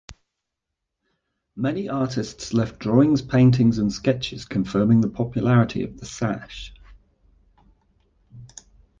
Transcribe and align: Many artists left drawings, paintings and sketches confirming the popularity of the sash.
Many 1.55 1.87
artists 1.87 2.55
left 2.55 2.79
drawings, 2.79 3.21
paintings 3.21 3.77
and 3.77 3.93
sketches 3.93 4.45
confirming 4.45 5.01
the 5.01 5.07
popularity 5.07 5.83
of 5.83 5.99
the 5.99 6.07
sash. 6.07 6.73